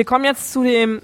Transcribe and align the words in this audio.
Wir 0.00 0.06
kommen 0.06 0.24
jetzt 0.24 0.52
zu 0.52 0.62
dem, 0.62 1.02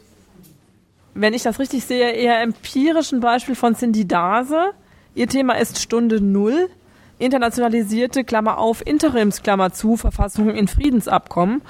wenn 1.15 1.35
ich 1.35 1.43
das 1.43 1.58
richtig 1.58 1.85
sehe, 1.85 2.12
eher 2.12 2.41
empirischen 2.41 3.19
Beispiel 3.19 3.56
von 3.56 3.74
Cindy 3.74 4.06
Dase. 4.06 4.71
Ihr 5.17 5.27
Thema 5.27 5.54
ist 5.54 5.82
Stunde 5.82 6.21
Null, 6.21 6.71
internationalisierte, 7.19 8.22
Klammer 8.22 8.59
auf, 8.59 8.87
Interims, 8.87 9.43
Klammer 9.43 9.72
zu, 9.72 9.96
Verfassungen 9.96 10.54
in 10.54 10.69
Friedensabkommen. 10.69 11.61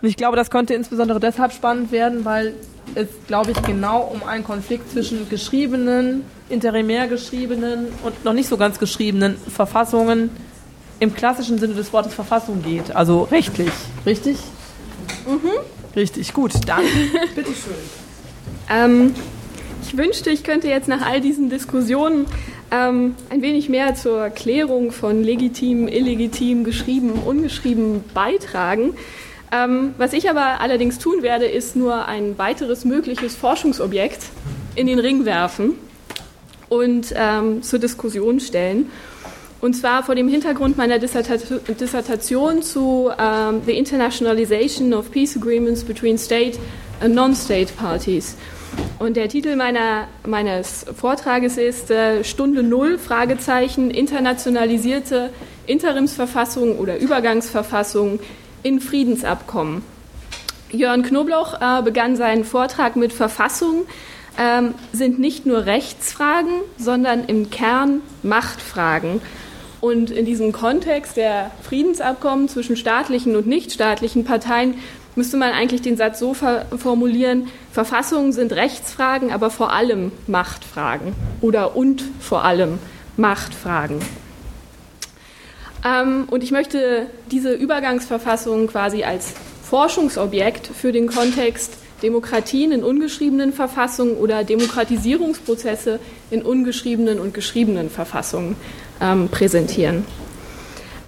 Und 0.00 0.08
ich 0.08 0.16
glaube, 0.16 0.38
das 0.38 0.50
könnte 0.50 0.72
insbesondere 0.72 1.20
deshalb 1.20 1.52
spannend 1.52 1.92
werden, 1.92 2.24
weil 2.24 2.54
es, 2.94 3.08
glaube 3.26 3.50
ich, 3.50 3.62
genau 3.64 4.04
um 4.04 4.22
einen 4.26 4.42
Konflikt 4.42 4.90
zwischen 4.90 5.28
geschriebenen, 5.28 6.24
interimär 6.48 7.06
geschriebenen 7.06 7.88
und 8.02 8.24
noch 8.24 8.32
nicht 8.32 8.48
so 8.48 8.56
ganz 8.56 8.78
geschriebenen 8.78 9.36
Verfassungen 9.36 10.30
im 11.00 11.12
klassischen 11.12 11.58
Sinne 11.58 11.74
des 11.74 11.92
Wortes 11.92 12.14
Verfassung 12.14 12.62
geht, 12.62 12.96
also 12.96 13.24
rechtlich, 13.24 13.72
richtig? 14.06 14.38
Mhm. 15.26 15.50
Richtig, 15.94 16.32
gut, 16.32 16.52
dann 16.66 16.84
bitteschön. 17.34 17.74
Ähm, 18.70 19.14
ich 19.82 19.96
wünschte, 19.96 20.30
ich 20.30 20.44
könnte 20.44 20.68
jetzt 20.68 20.88
nach 20.88 21.04
all 21.04 21.20
diesen 21.20 21.50
Diskussionen 21.50 22.26
ähm, 22.70 23.14
ein 23.28 23.42
wenig 23.42 23.68
mehr 23.68 23.94
zur 23.94 24.30
Klärung 24.30 24.92
von 24.92 25.22
legitim, 25.22 25.88
illegitim, 25.88 26.64
geschrieben, 26.64 27.12
ungeschrieben 27.12 28.02
beitragen. 28.14 28.94
Ähm, 29.52 29.94
was 29.98 30.14
ich 30.14 30.30
aber 30.30 30.60
allerdings 30.60 30.98
tun 30.98 31.22
werde, 31.22 31.44
ist 31.44 31.76
nur 31.76 32.06
ein 32.06 32.38
weiteres 32.38 32.86
mögliches 32.86 33.36
Forschungsobjekt 33.36 34.22
in 34.74 34.86
den 34.86 34.98
Ring 34.98 35.26
werfen 35.26 35.74
und 36.70 37.12
ähm, 37.14 37.62
zur 37.62 37.78
Diskussion 37.78 38.40
stellen. 38.40 38.90
Und 39.62 39.74
zwar 39.74 40.02
vor 40.02 40.16
dem 40.16 40.26
Hintergrund 40.26 40.76
meiner 40.76 40.98
Dissertation 40.98 42.62
zu 42.62 43.12
um, 43.16 43.62
The 43.64 43.78
Internationalization 43.78 44.92
of 44.92 45.12
Peace 45.12 45.36
Agreements 45.36 45.84
between 45.84 46.18
State 46.18 46.58
and 47.00 47.14
Non-State 47.14 47.72
Parties. 47.74 48.36
Und 48.98 49.16
der 49.16 49.28
Titel 49.28 49.54
meiner, 49.54 50.08
meines 50.26 50.84
Vortrages 50.96 51.58
ist 51.58 51.92
äh, 51.92 52.24
Stunde 52.24 52.64
Null, 52.64 52.98
Fragezeichen, 52.98 53.92
internationalisierte 53.92 55.30
Interimsverfassung 55.68 56.80
oder 56.80 56.98
Übergangsverfassung 56.98 58.18
in 58.64 58.80
Friedensabkommen. 58.80 59.84
Jörn 60.72 61.04
Knobloch 61.04 61.60
äh, 61.60 61.82
begann 61.82 62.16
seinen 62.16 62.44
Vortrag 62.44 62.96
mit 62.96 63.12
Verfassung 63.12 63.84
ähm, 64.36 64.74
sind 64.92 65.20
nicht 65.20 65.46
nur 65.46 65.66
Rechtsfragen, 65.66 66.62
sondern 66.78 67.26
im 67.26 67.50
Kern 67.50 68.00
Machtfragen. 68.24 69.20
Und 69.82 70.12
in 70.12 70.24
diesem 70.24 70.52
Kontext 70.52 71.16
der 71.16 71.50
Friedensabkommen 71.60 72.48
zwischen 72.48 72.76
staatlichen 72.76 73.34
und 73.34 73.48
nichtstaatlichen 73.48 74.22
Parteien 74.22 74.76
müsste 75.16 75.36
man 75.36 75.50
eigentlich 75.50 75.82
den 75.82 75.96
Satz 75.96 76.20
so 76.20 76.34
formulieren, 76.34 77.48
Verfassungen 77.72 78.32
sind 78.32 78.52
Rechtsfragen, 78.52 79.32
aber 79.32 79.50
vor 79.50 79.72
allem 79.72 80.12
Machtfragen 80.28 81.14
oder 81.40 81.74
und 81.74 82.04
vor 82.20 82.44
allem 82.44 82.78
Machtfragen. 83.16 83.98
Ähm, 85.84 86.28
und 86.30 86.44
ich 86.44 86.52
möchte 86.52 87.08
diese 87.32 87.52
Übergangsverfassung 87.52 88.68
quasi 88.68 89.02
als 89.02 89.34
Forschungsobjekt 89.64 90.68
für 90.68 90.92
den 90.92 91.08
Kontext 91.08 91.76
Demokratien 92.04 92.70
in 92.70 92.84
ungeschriebenen 92.84 93.52
Verfassungen 93.52 94.16
oder 94.16 94.44
Demokratisierungsprozesse 94.44 95.98
in 96.30 96.42
ungeschriebenen 96.42 97.18
und 97.18 97.34
geschriebenen 97.34 97.90
Verfassungen 97.90 98.54
ähm, 99.02 99.28
präsentieren. 99.28 100.04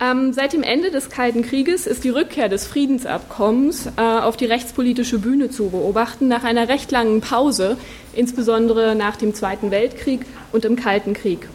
Ähm, 0.00 0.32
seit 0.32 0.52
dem 0.52 0.62
Ende 0.62 0.90
des 0.90 1.08
Kalten 1.08 1.42
Krieges 1.42 1.86
ist 1.86 2.04
die 2.04 2.10
Rückkehr 2.10 2.48
des 2.48 2.66
Friedensabkommens 2.66 3.86
äh, 3.96 4.00
auf 4.00 4.36
die 4.36 4.44
rechtspolitische 4.44 5.18
Bühne 5.18 5.50
zu 5.50 5.70
beobachten, 5.70 6.28
nach 6.28 6.42
einer 6.42 6.68
recht 6.68 6.90
langen 6.90 7.20
Pause, 7.20 7.76
insbesondere 8.12 8.96
nach 8.96 9.16
dem 9.16 9.34
Zweiten 9.34 9.70
Weltkrieg 9.70 10.22
und 10.52 10.64
im 10.64 10.76
Kalten 10.76 11.14
Krieg. 11.14 11.48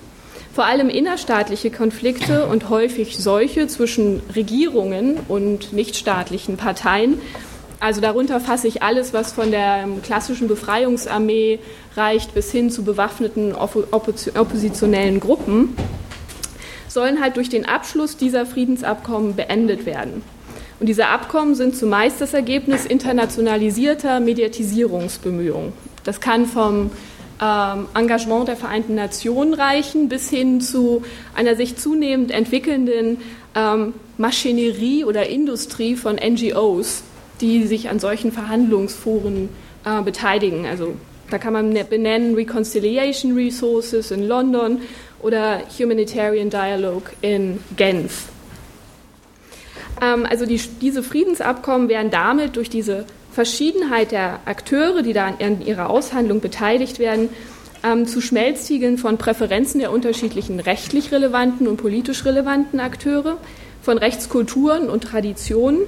Vor 0.54 0.66
allem 0.66 0.90
innerstaatliche 0.90 1.70
Konflikte 1.70 2.48
und 2.48 2.70
häufig 2.70 3.18
solche 3.18 3.68
zwischen 3.68 4.22
Regierungen 4.36 5.18
und 5.28 5.74
nichtstaatlichen 5.74 6.58
Parteien 6.58 7.22
also 7.80 8.02
darunter 8.02 8.42
fasse 8.42 8.68
ich 8.68 8.84
alles, 8.84 9.14
was 9.14 9.32
von 9.32 9.52
der 9.52 9.84
ähm, 9.84 10.02
klassischen 10.02 10.48
Befreiungsarmee 10.48 11.60
reicht 11.96 12.34
bis 12.34 12.52
hin 12.52 12.70
zu 12.70 12.84
bewaffneten 12.84 13.56
oppositionellen 13.56 15.20
Gruppen 15.20 15.76
sollen 16.90 17.22
halt 17.22 17.38
durch 17.38 17.50
den 17.50 17.66
Abschluss 17.66 18.18
dieser 18.18 18.46
Friedensabkommen 18.46 19.36
beendet 19.36 19.86
werden. 19.86 20.22
Und 20.80 20.88
diese 20.88 21.08
Abkommen 21.08 21.56
sind 21.56 21.76
zumeist 21.76 22.20
das 22.20 22.34
Ergebnis 22.34 22.86
internationalisierter 22.86 24.20
Mediatisierungsbemühungen. 24.20 25.74
Das 26.04 26.20
kann 26.20 26.46
vom 26.46 26.92
ähm, 27.42 27.88
Engagement 27.94 28.48
der 28.48 28.56
Vereinten 28.56 28.96
Nationen 28.96 29.54
reichen 29.54 30.10
bis 30.10 30.30
hin 30.30 30.62
zu 30.62 31.04
einer 31.36 31.56
sich 31.56 31.78
zunehmend 31.78 32.32
entwickelnden 32.32 33.18
ähm, 33.56 33.94
Maschinerie 34.18 35.04
oder 35.06 35.28
Industrie 35.28 35.96
von 35.96 36.16
NGOs, 36.16 37.04
die 37.42 37.68
sich 37.68 37.90
an 37.90 38.00
solchen 38.00 38.32
Verhandlungsforen 38.32 39.50
äh, 39.86 40.02
beteiligen. 40.02 40.66
Also 40.66 40.96
da 41.30 41.38
kann 41.38 41.54
man 41.54 41.70
ne-, 41.70 41.84
benennen 41.84 42.36
Reconciliation 42.36 43.36
Resources 43.36 44.12
in 44.12 44.28
London 44.28 44.80
oder 45.22 45.62
Humanitarian 45.78 46.50
Dialogue 46.50 47.12
in 47.22 47.60
Genf. 47.76 48.26
Ähm, 50.02 50.26
also 50.30 50.46
die, 50.46 50.62
diese 50.82 51.04
Friedensabkommen 51.04 51.90
werden 51.90 52.12
damit 52.12 52.56
durch 52.56 52.70
diese 52.70 53.06
Verschiedenheit 53.32 54.12
der 54.12 54.40
Akteure, 54.46 55.02
die 55.02 55.14
da 55.14 55.28
an 55.40 55.66
ihrer 55.66 55.90
Aushandlung 55.90 56.42
beteiligt 56.42 57.00
werden, 57.00 57.30
ähm, 57.84 58.06
zu 58.06 58.22
Schmelztiegeln 58.22 58.98
von 58.98 59.18
Präferenzen 59.18 59.80
der 59.80 59.92
unterschiedlichen 59.92 60.60
rechtlich 60.60 61.12
relevanten 61.12 61.68
und 61.68 61.78
politisch 61.78 62.26
relevanten 62.26 62.80
Akteure, 62.80 63.38
von 63.82 63.98
Rechtskulturen 63.98 64.90
und 64.90 65.06
Traditionen, 65.06 65.80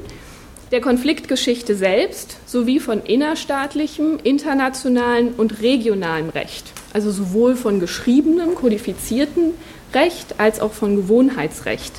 der 0.72 0.82
Konfliktgeschichte 0.82 1.76
selbst 1.76 2.38
sowie 2.46 2.80
von 2.80 3.02
innerstaatlichem, 3.02 4.20
internationalen 4.24 5.34
und 5.36 5.62
regionalem 5.62 6.30
Recht 6.30 6.72
also 6.94 7.12
sowohl 7.12 7.56
von 7.56 7.80
geschriebenem, 7.80 8.56
kodifiziertem 8.56 9.54
Recht 9.94 10.40
als 10.40 10.60
auch 10.60 10.74
von 10.74 10.96
Gewohnheitsrecht. 10.96 11.94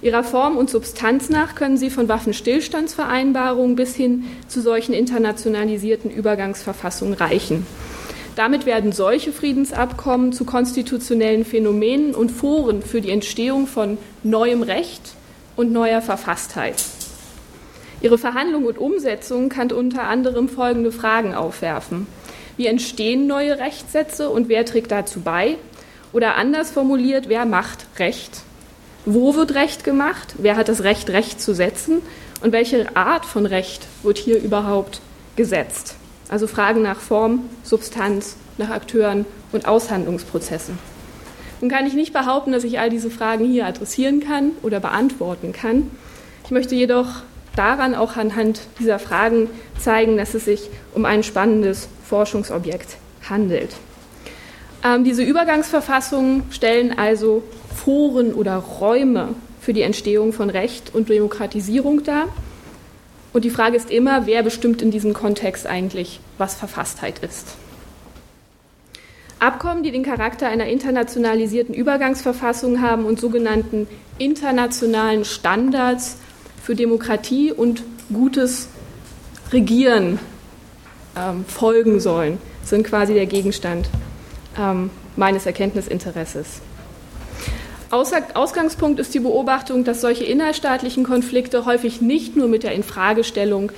Ihrer 0.00 0.24
Form 0.24 0.56
und 0.56 0.68
Substanz 0.68 1.28
nach 1.28 1.54
können 1.54 1.76
sie 1.76 1.90
von 1.90 2.08
Waffenstillstandsvereinbarungen 2.08 3.76
bis 3.76 3.94
hin 3.94 4.24
zu 4.48 4.60
solchen 4.60 4.94
internationalisierten 4.94 6.10
Übergangsverfassungen 6.10 7.14
reichen. 7.14 7.66
Damit 8.34 8.66
werden 8.66 8.92
solche 8.92 9.32
Friedensabkommen 9.32 10.32
zu 10.32 10.44
konstitutionellen 10.44 11.44
Phänomenen 11.44 12.14
und 12.14 12.30
Foren 12.30 12.82
für 12.82 13.00
die 13.00 13.10
Entstehung 13.10 13.66
von 13.66 13.98
neuem 14.24 14.62
Recht 14.62 15.14
und 15.54 15.70
neuer 15.70 16.00
Verfasstheit. 16.00 16.82
Ihre 18.02 18.18
Verhandlung 18.18 18.64
und 18.64 18.78
Umsetzung 18.78 19.48
kann 19.48 19.70
unter 19.70 20.02
anderem 20.02 20.48
folgende 20.48 20.90
Fragen 20.90 21.34
aufwerfen. 21.34 22.08
Wie 22.56 22.66
entstehen 22.66 23.28
neue 23.28 23.60
Rechtssätze 23.60 24.28
und 24.28 24.48
wer 24.48 24.66
trägt 24.66 24.90
dazu 24.90 25.20
bei? 25.20 25.56
Oder 26.12 26.34
anders 26.34 26.72
formuliert, 26.72 27.28
wer 27.28 27.46
macht 27.46 27.86
Recht? 28.00 28.42
Wo 29.06 29.36
wird 29.36 29.54
Recht 29.54 29.84
gemacht? 29.84 30.34
Wer 30.38 30.56
hat 30.56 30.68
das 30.68 30.82
Recht, 30.82 31.10
Recht 31.10 31.40
zu 31.40 31.54
setzen? 31.54 32.02
Und 32.42 32.50
welche 32.52 32.96
Art 32.96 33.24
von 33.24 33.46
Recht 33.46 33.86
wird 34.02 34.18
hier 34.18 34.42
überhaupt 34.42 35.00
gesetzt? 35.36 35.94
Also 36.28 36.48
Fragen 36.48 36.82
nach 36.82 37.00
Form, 37.00 37.48
Substanz, 37.62 38.36
nach 38.58 38.70
Akteuren 38.70 39.26
und 39.52 39.66
Aushandlungsprozessen. 39.66 40.76
Nun 41.60 41.70
kann 41.70 41.86
ich 41.86 41.94
nicht 41.94 42.12
behaupten, 42.12 42.50
dass 42.50 42.64
ich 42.64 42.80
all 42.80 42.90
diese 42.90 43.10
Fragen 43.10 43.44
hier 43.44 43.64
adressieren 43.64 44.18
kann 44.18 44.50
oder 44.62 44.80
beantworten 44.80 45.52
kann. 45.52 45.88
Ich 46.44 46.50
möchte 46.50 46.74
jedoch 46.74 47.22
daran 47.56 47.94
auch 47.94 48.16
anhand 48.16 48.62
dieser 48.78 48.98
Fragen 48.98 49.48
zeigen, 49.78 50.16
dass 50.16 50.34
es 50.34 50.44
sich 50.44 50.70
um 50.94 51.04
ein 51.04 51.22
spannendes 51.22 51.88
Forschungsobjekt 52.04 52.96
handelt. 53.28 53.70
Ähm, 54.84 55.04
diese 55.04 55.22
Übergangsverfassungen 55.22 56.44
stellen 56.50 56.96
also 56.98 57.42
Foren 57.74 58.34
oder 58.34 58.56
Räume 58.56 59.28
für 59.60 59.72
die 59.72 59.82
Entstehung 59.82 60.32
von 60.32 60.50
Recht 60.50 60.94
und 60.94 61.08
Demokratisierung 61.08 62.02
dar. 62.02 62.28
Und 63.32 63.44
die 63.44 63.50
Frage 63.50 63.76
ist 63.76 63.90
immer, 63.90 64.26
wer 64.26 64.42
bestimmt 64.42 64.82
in 64.82 64.90
diesem 64.90 65.14
Kontext 65.14 65.66
eigentlich, 65.66 66.20
was 66.36 66.54
Verfasstheit 66.54 67.20
ist. 67.20 67.54
Abkommen, 69.38 69.82
die 69.82 69.90
den 69.90 70.04
Charakter 70.04 70.48
einer 70.48 70.66
internationalisierten 70.66 71.74
Übergangsverfassung 71.74 72.80
haben 72.80 73.04
und 73.04 73.18
sogenannten 73.18 73.88
internationalen 74.18 75.24
Standards 75.24 76.18
für 76.62 76.74
Demokratie 76.74 77.52
und 77.52 77.82
gutes 78.12 78.68
Regieren 79.52 80.18
ähm, 81.16 81.44
folgen 81.46 82.00
sollen, 82.00 82.38
sind 82.64 82.84
quasi 82.86 83.14
der 83.14 83.26
Gegenstand 83.26 83.88
ähm, 84.58 84.90
meines 85.16 85.44
Erkenntnisinteresses. 85.46 86.60
Ausgangspunkt 87.90 89.00
ist 89.00 89.12
die 89.12 89.20
Beobachtung, 89.20 89.84
dass 89.84 90.00
solche 90.00 90.24
innerstaatlichen 90.24 91.04
Konflikte 91.04 91.66
häufig 91.66 92.00
nicht 92.00 92.36
nur 92.36 92.48
mit 92.48 92.62
der 92.62 92.72
Infragestellung 92.72 93.70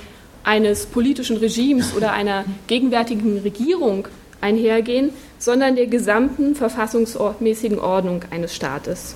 eines 0.45 0.85
politischen 0.85 1.35
Regimes 1.35 1.93
oder 1.97 2.13
einer 2.13 2.45
gegenwärtigen 2.67 3.39
Regierung 3.39 4.07
einhergehen, 4.39 5.09
sondern 5.37 5.75
der 5.75 5.87
gesamten 5.87 6.55
verfassungsmäßigen 6.55 7.79
Ordnung 7.79 8.21
eines 8.29 8.55
Staates. 8.55 9.15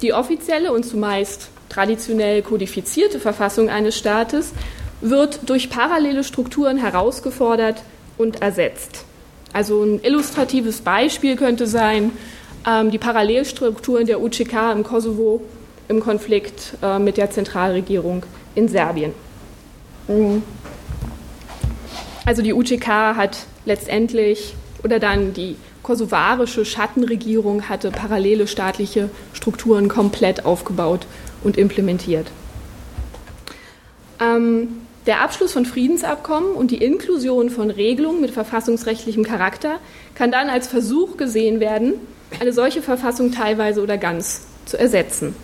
Die 0.00 0.14
offizielle 0.14 0.72
und 0.72 0.84
zumeist 0.84 1.50
traditionell 1.68 2.42
kodifizierte 2.42 3.20
Verfassung 3.20 3.68
eines 3.68 3.96
Staates 3.96 4.52
wird 5.00 5.48
durch 5.48 5.70
parallele 5.70 6.24
Strukturen 6.24 6.76
herausgefordert 6.76 7.82
und 8.16 8.42
ersetzt. 8.42 9.04
Also 9.52 9.82
ein 9.82 10.00
illustratives 10.02 10.80
Beispiel 10.80 11.36
könnte 11.36 11.66
sein 11.66 12.12
ähm, 12.66 12.90
die 12.90 12.98
Parallelstrukturen 12.98 14.06
der 14.06 14.20
UCK 14.20 14.72
im 14.74 14.82
Kosovo 14.82 15.42
im 15.88 16.00
Konflikt 16.00 16.74
äh, 16.82 16.98
mit 16.98 17.16
der 17.16 17.30
Zentralregierung 17.30 18.24
in 18.54 18.68
Serbien. 18.68 19.12
Also 22.26 22.42
die 22.42 22.52
UCK 22.52 22.86
hat 22.88 23.38
letztendlich 23.64 24.54
oder 24.82 24.98
dann 24.98 25.32
die 25.32 25.56
kosovarische 25.82 26.64
Schattenregierung 26.64 27.68
hatte 27.68 27.90
parallele 27.90 28.46
staatliche 28.46 29.10
Strukturen 29.32 29.88
komplett 29.88 30.44
aufgebaut 30.44 31.06
und 31.42 31.56
implementiert. 31.56 32.26
Ähm, 34.20 34.68
der 35.06 35.22
Abschluss 35.22 35.52
von 35.52 35.64
Friedensabkommen 35.64 36.52
und 36.52 36.70
die 36.70 36.84
Inklusion 36.84 37.48
von 37.48 37.70
Regelungen 37.70 38.20
mit 38.20 38.30
verfassungsrechtlichem 38.30 39.24
Charakter 39.24 39.78
kann 40.14 40.30
dann 40.30 40.50
als 40.50 40.68
Versuch 40.68 41.16
gesehen 41.16 41.60
werden, 41.60 41.94
eine 42.40 42.52
solche 42.52 42.82
Verfassung 42.82 43.32
teilweise 43.32 43.82
oder 43.82 43.96
ganz 43.96 44.46
zu 44.66 44.78
ersetzen. 44.78 45.34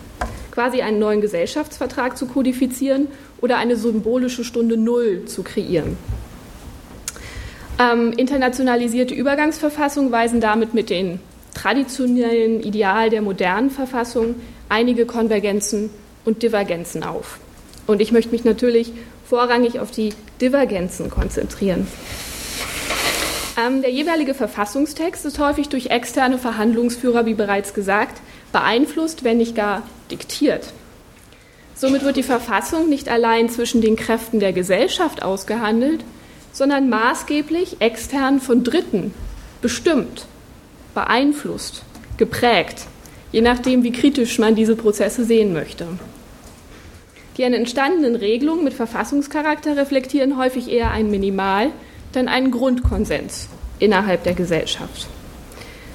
Quasi 0.51 0.81
einen 0.81 0.99
neuen 0.99 1.19
Gesellschaftsvertrag 1.19 2.15
zu 2.17 2.27
kodifizieren 2.27 3.07
oder 3.41 3.57
eine 3.57 3.75
symbolische 3.75 4.43
Stunde 4.43 4.77
Null 4.77 5.25
zu 5.25 5.41
kreieren. 5.41 5.97
Ähm, 7.79 8.13
internationalisierte 8.15 9.13
Übergangsverfassungen 9.13 10.11
weisen 10.11 10.39
damit 10.39 10.73
mit 10.73 10.89
den 10.89 11.19
traditionellen 11.53 12.61
Ideal 12.61 13.09
der 13.09 13.21
modernen 13.21 13.69
Verfassung 13.69 14.35
einige 14.69 15.05
Konvergenzen 15.05 15.89
und 16.25 16.43
Divergenzen 16.43 17.03
auf. 17.03 17.39
Und 17.87 18.01
ich 18.01 18.11
möchte 18.11 18.31
mich 18.31 18.43
natürlich 18.43 18.91
vorrangig 19.27 19.79
auf 19.79 19.91
die 19.91 20.13
Divergenzen 20.41 21.09
konzentrieren. 21.09 21.87
Ähm, 23.57 23.81
der 23.81 23.91
jeweilige 23.91 24.33
Verfassungstext 24.33 25.25
ist 25.25 25.39
häufig 25.39 25.69
durch 25.69 25.87
externe 25.87 26.37
Verhandlungsführer, 26.37 27.25
wie 27.25 27.35
bereits 27.35 27.73
gesagt, 27.73 28.21
beeinflusst, 28.51 29.23
wenn 29.23 29.37
nicht 29.37 29.55
gar 29.55 29.83
diktiert. 30.11 30.73
Somit 31.73 32.03
wird 32.03 32.17
die 32.17 32.23
Verfassung 32.23 32.89
nicht 32.89 33.09
allein 33.09 33.49
zwischen 33.49 33.81
den 33.81 33.95
Kräften 33.95 34.39
der 34.39 34.53
Gesellschaft 34.53 35.23
ausgehandelt, 35.23 36.03
sondern 36.51 36.89
maßgeblich 36.89 37.77
extern 37.79 38.39
von 38.39 38.63
Dritten 38.63 39.13
bestimmt, 39.61 40.25
beeinflusst, 40.93 41.83
geprägt, 42.17 42.87
je 43.35 43.41
nachdem, 43.41 43.83
wie 43.83 43.91
kritisch 43.91 44.39
man 44.39 44.55
diese 44.55 44.77
Prozesse 44.77 45.25
sehen 45.25 45.51
möchte. 45.51 45.85
Die 47.35 47.43
entstandenen 47.43 48.15
Regelungen 48.15 48.63
mit 48.63 48.73
Verfassungscharakter 48.73 49.75
reflektieren 49.75 50.37
häufig 50.37 50.71
eher 50.71 50.91
ein 50.91 51.11
Minimal- 51.11 51.71
denn 52.13 52.29
einen 52.29 52.49
Grundkonsens 52.49 53.49
innerhalb 53.77 54.23
der 54.23 54.35
Gesellschaft. 54.35 55.07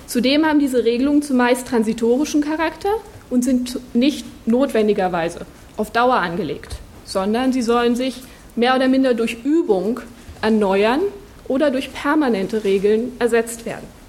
Zudem 0.06 0.44
haben 0.44 0.58
diese 0.58 0.84
Regelungen 0.84 1.22
zumeist 1.22 1.66
transitorischen 1.66 2.42
Charakter 2.42 2.90
und 3.30 3.42
sind 3.42 3.80
nicht 3.94 4.26
notwendigerweise 4.46 5.46
auf 5.78 5.90
Dauer 5.92 6.16
angelegt, 6.16 6.76
sondern 7.06 7.54
sie 7.54 7.62
sollen 7.62 7.96
sich 7.96 8.16
mehr 8.54 8.76
oder 8.76 8.88
minder 8.88 9.14
durch 9.14 9.38
Übung 9.44 10.00
erneuern 10.42 11.00
oder 11.48 11.70
durch 11.70 11.90
permanente 11.90 12.64
Regeln 12.64 13.12
ersetzt 13.18 13.64
werden. 13.64 13.99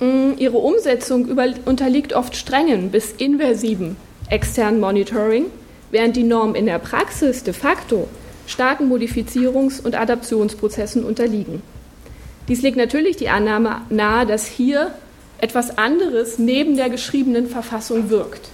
Mm, 0.00 0.32
ihre 0.38 0.56
Umsetzung 0.56 1.26
unterliegt 1.66 2.14
oft 2.14 2.34
strengen 2.34 2.90
bis 2.90 3.12
inversiven 3.12 3.96
externen 4.30 4.80
Monitoring, 4.80 5.46
während 5.90 6.16
die 6.16 6.22
Normen 6.22 6.54
in 6.54 6.66
der 6.66 6.78
Praxis 6.78 7.42
de 7.42 7.52
facto 7.52 8.08
starken 8.46 8.90
Modifizierungs- 8.90 9.80
und 9.80 9.94
Adaptionsprozessen 9.94 11.04
unterliegen. 11.04 11.62
Dies 12.48 12.62
legt 12.62 12.76
natürlich 12.76 13.16
die 13.16 13.28
Annahme 13.28 13.82
nahe, 13.90 14.26
dass 14.26 14.46
hier 14.46 14.92
etwas 15.38 15.78
anderes 15.78 16.38
neben 16.38 16.76
der 16.76 16.88
geschriebenen 16.90 17.46
Verfassung 17.46 18.10
wirkt. 18.10 18.48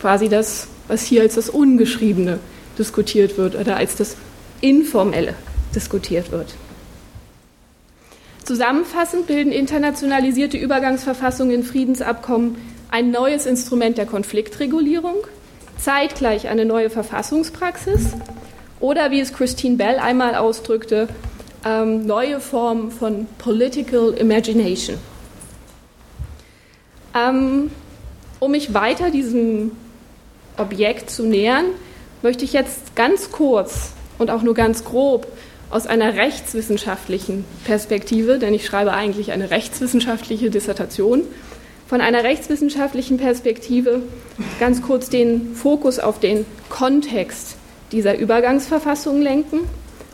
Quasi 0.00 0.28
das, 0.28 0.68
was 0.88 1.02
hier 1.02 1.22
als 1.22 1.34
das 1.34 1.48
Ungeschriebene 1.48 2.38
diskutiert 2.78 3.36
wird 3.38 3.56
oder 3.56 3.76
als 3.76 3.96
das 3.96 4.16
Informelle 4.60 5.34
diskutiert 5.74 6.30
wird. 6.30 6.54
Zusammenfassend 8.50 9.28
bilden 9.28 9.52
internationalisierte 9.52 10.56
Übergangsverfassungen 10.56 11.54
in 11.54 11.62
Friedensabkommen 11.62 12.56
ein 12.90 13.12
neues 13.12 13.46
Instrument 13.46 13.96
der 13.96 14.06
Konfliktregulierung, 14.06 15.14
zeitgleich 15.78 16.48
eine 16.48 16.64
neue 16.64 16.90
Verfassungspraxis 16.90 18.08
oder 18.80 19.12
wie 19.12 19.20
es 19.20 19.32
Christine 19.32 19.76
Bell 19.76 20.00
einmal 20.00 20.34
ausdrückte, 20.34 21.06
ähm, 21.64 22.06
neue 22.06 22.40
Formen 22.40 22.90
von 22.90 23.28
Political 23.38 24.14
Imagination. 24.14 24.98
Ähm, 27.14 27.70
um 28.40 28.50
mich 28.50 28.74
weiter 28.74 29.12
diesem 29.12 29.70
Objekt 30.56 31.10
zu 31.10 31.22
nähern, 31.22 31.66
möchte 32.22 32.44
ich 32.44 32.52
jetzt 32.52 32.96
ganz 32.96 33.30
kurz 33.30 33.92
und 34.18 34.28
auch 34.28 34.42
nur 34.42 34.54
ganz 34.54 34.84
grob 34.84 35.28
aus 35.70 35.86
einer 35.86 36.14
rechtswissenschaftlichen 36.14 37.44
Perspektive, 37.64 38.38
denn 38.38 38.52
ich 38.52 38.66
schreibe 38.66 38.92
eigentlich 38.92 39.32
eine 39.32 39.50
rechtswissenschaftliche 39.50 40.50
Dissertation, 40.50 41.22
von 41.86 42.00
einer 42.00 42.22
rechtswissenschaftlichen 42.22 43.16
Perspektive 43.16 44.02
ganz 44.60 44.80
kurz 44.82 45.08
den 45.08 45.54
Fokus 45.54 45.98
auf 45.98 46.20
den 46.20 46.46
Kontext 46.68 47.56
dieser 47.90 48.16
Übergangsverfassung 48.16 49.20
lenken 49.20 49.60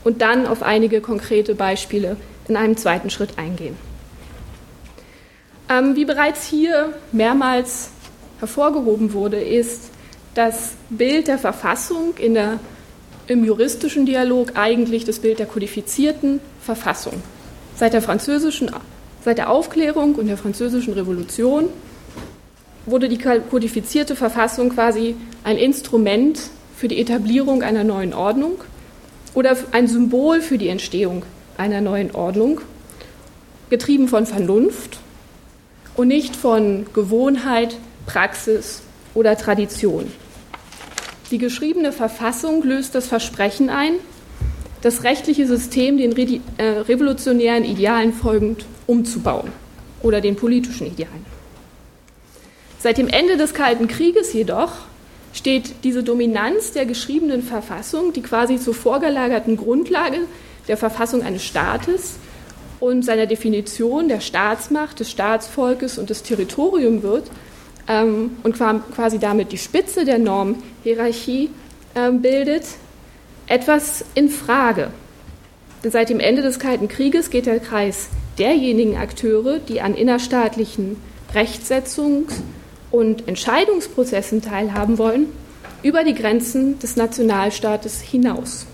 und 0.04 0.22
dann 0.22 0.46
auf 0.46 0.62
einige 0.62 1.00
konkrete 1.00 1.54
Beispiele 1.54 2.16
in 2.48 2.56
einem 2.56 2.76
zweiten 2.76 3.10
Schritt 3.10 3.38
eingehen. 3.38 3.76
Ähm, 5.68 5.96
wie 5.96 6.04
bereits 6.04 6.46
hier 6.46 6.94
mehrmals 7.12 7.90
hervorgehoben 8.38 9.12
wurde, 9.12 9.40
ist 9.40 9.90
das 10.34 10.74
Bild 10.90 11.28
der 11.28 11.38
Verfassung 11.38 12.14
in 12.18 12.34
der, 12.34 12.60
im 13.26 13.44
juristischen 13.44 14.06
Dialog 14.06 14.52
eigentlich 14.56 15.05
das 15.05 15.19
Bild 15.19 15.38
der 15.38 15.46
kodifizierten 15.46 16.40
Verfassung. 16.61 17.14
Seit 17.76 17.92
der 17.92 18.02
französischen 18.02 18.71
Seit 19.26 19.38
der 19.38 19.50
Aufklärung 19.50 20.14
und 20.14 20.28
der 20.28 20.37
Französischen 20.37 20.92
Revolution 20.95 21.68
wurde 22.85 23.09
die 23.09 23.18
kodifizierte 23.18 24.14
Verfassung 24.14 24.68
quasi 24.68 25.16
ein 25.42 25.59
Instrument 25.59 26.38
für 26.76 26.87
die 26.87 27.00
Etablierung 27.00 27.64
einer 27.64 27.83
neuen 27.83 28.14
Ordnung 28.14 28.61
oder 29.35 29.56
ein 29.73 29.88
Symbol 29.88 30.40
für 30.40 30.59
die 30.59 30.68
Entstehung 30.68 31.25
einer 31.56 31.80
neuen 31.80 32.14
Ordnung, 32.14 32.61
getrieben 33.68 34.06
von 34.06 34.26
Vernunft 34.26 35.00
und 35.97 36.06
nicht 36.06 36.37
von 36.37 36.87
Gewohnheit, 36.95 37.76
Praxis 38.06 38.83
oder 39.14 39.37
Tradition. 39.37 40.12
Die 41.30 41.38
geschriebene 41.38 41.92
Verfassung 41.92 42.62
löst 42.62 42.95
das 42.95 43.09
Versprechen 43.09 43.68
ein, 43.68 43.95
das 44.83 45.02
rechtliche 45.02 45.47
System 45.47 45.99
den 45.99 46.16
äh, 46.59 46.62
revolutionären 46.62 47.64
Idealen 47.64 48.12
folgend 48.12 48.64
umzubauen 48.87 49.50
oder 50.02 50.21
den 50.21 50.37
politischen 50.37 50.87
Idealen. 50.87 51.26
Seit 52.78 52.99
dem 52.99 53.09
Ende 53.09 53.37
des 53.37 53.54
Kalten 53.54 53.88
Krieges 53.88 54.33
jedoch 54.33 54.73
steht 55.33 55.75
diese 55.83 56.04
Dominanz 56.04 56.71
der 56.71 56.87
geschriebenen 56.87 57.42
Verfassung, 57.42 58.12
die 58.12 58.23
quasi 58.23 58.61
zur 58.61 58.75
vorgelagerten 58.75 59.56
Grundlage 59.56 60.21
der 60.68 60.76
Verfassung 60.76 61.23
eines 61.23 61.45
Staates 61.45 62.16
und 62.78 63.04
seiner 63.04 63.26
Definition 63.26 64.06
der 64.06 64.21
Staatsmacht, 64.21 65.00
des 65.00 65.11
Staatsvolkes 65.11 65.99
und 65.99 66.11
des 66.11 66.23
Territoriums 66.23 67.02
wird 67.02 67.25
und 67.88 68.55
quasi 68.55 69.19
damit 69.19 69.52
die 69.52 69.59
Spitze 69.59 70.05
der 70.05 70.19
Normhierarchie 70.19 71.50
äh, 71.95 72.11
bildet, 72.11 72.64
etwas 73.47 74.05
in 74.14 74.28
Frage. 74.28 74.90
Denn 75.85 75.93
seit 75.93 76.09
dem 76.09 76.19
Ende 76.19 76.43
des 76.43 76.59
Kalten 76.59 76.88
Krieges 76.88 77.31
geht 77.31 77.47
der 77.47 77.61
Kreis 77.61 78.09
derjenigen 78.38 78.97
Akteure, 78.97 79.61
die 79.61 79.81
an 79.81 79.95
innerstaatlichen 79.95 80.97
Rechtsetzungs- 81.33 82.40
und 82.90 83.28
Entscheidungsprozessen 83.28 84.43
teilhaben 84.43 84.99
wollen, 84.99 85.26
über 85.83 86.02
die 86.02 86.14
Grenzen 86.14 86.78
des 86.78 86.97
Nationalstaates 86.97 88.00
hinaus. 88.00 88.66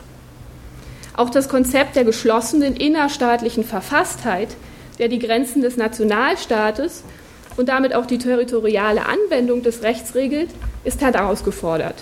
Auch 1.14 1.28
das 1.28 1.48
Konzept 1.48 1.96
der 1.96 2.04
geschlossenen 2.04 2.74
innerstaatlichen 2.74 3.64
Verfasstheit, 3.64 4.56
der 4.98 5.08
die 5.08 5.18
Grenzen 5.18 5.60
des 5.60 5.76
Nationalstaates 5.76 7.02
und 7.56 7.68
damit 7.68 7.94
auch 7.94 8.06
die 8.06 8.18
territoriale 8.18 9.06
Anwendung 9.06 9.62
des 9.62 9.82
Rechts 9.82 10.14
regelt, 10.14 10.50
ist 10.84 11.00
herausgefordert. 11.00 11.96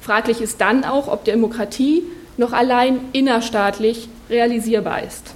Fraglich 0.00 0.40
ist 0.40 0.60
dann 0.60 0.84
auch, 0.84 1.08
ob 1.08 1.24
Demokratie 1.24 2.02
noch 2.36 2.52
allein 2.52 3.00
innerstaatlich 3.12 4.08
realisierbar 4.28 5.02
ist. 5.02 5.34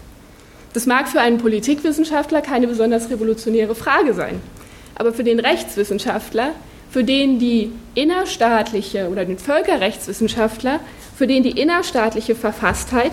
Das 0.74 0.86
mag 0.86 1.08
für 1.08 1.20
einen 1.20 1.38
Politikwissenschaftler 1.38 2.42
keine 2.42 2.68
besonders 2.68 3.10
revolutionäre 3.10 3.74
Frage 3.74 4.14
sein, 4.14 4.40
aber 4.94 5.12
für 5.12 5.24
den 5.24 5.40
Rechtswissenschaftler, 5.40 6.50
für 6.90 7.04
den 7.04 7.38
die 7.38 7.72
innerstaatliche 7.94 9.08
oder 9.08 9.24
den 9.24 9.38
Völkerrechtswissenschaftler, 9.38 10.80
für 11.16 11.26
den 11.26 11.42
die 11.42 11.58
innerstaatliche 11.58 12.34
Verfasstheit 12.34 13.12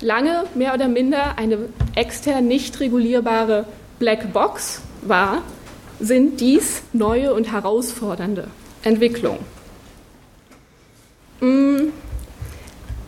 lange 0.00 0.44
mehr 0.54 0.74
oder 0.74 0.88
minder 0.88 1.38
eine 1.38 1.58
extern 1.94 2.46
nicht 2.46 2.78
regulierbare 2.80 3.64
Black 3.98 4.32
Box 4.32 4.82
war, 5.08 5.42
sind 6.00 6.40
dies 6.40 6.82
neue 6.92 7.32
und 7.34 7.52
herausfordernde 7.52 8.48
Entwicklungen. 8.82 9.40
Mm, 11.40 11.92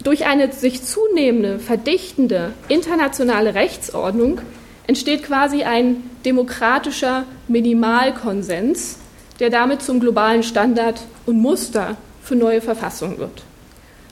durch 0.03 0.26
eine 0.26 0.53
sich 0.53 0.83
zunehmende, 0.85 1.59
verdichtende 1.59 2.53
internationale 2.69 3.55
Rechtsordnung 3.55 4.41
entsteht 4.87 5.25
quasi 5.25 5.65
ein 5.65 6.09
demokratischer 6.25 7.25
Minimalkonsens, 7.49 8.99
der 9.41 9.50
damit 9.50 9.83
zum 9.83 10.00
globalen 10.00 10.43
Standard 10.43 11.00
und 11.26 11.38
Muster 11.38 11.97
für 12.23 12.37
neue 12.37 12.61
Verfassungen 12.61 13.19
wird. 13.19 13.43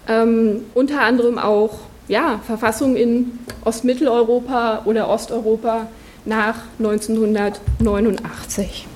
Ähm, 0.08 0.64
unter 0.74 1.00
anderem 1.00 1.38
auch 1.38 1.78
ja, 2.08 2.40
Verfassungen 2.44 2.96
in 2.96 3.38
Ostmitteleuropa 3.64 4.82
oder 4.84 5.08
Osteuropa 5.08 5.86
nach 6.24 6.56
1989. 6.78 8.86